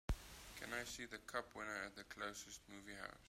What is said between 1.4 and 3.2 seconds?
Winner at the closest movie house